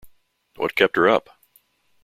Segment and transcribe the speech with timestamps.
[0.55, 1.29] What kept her up?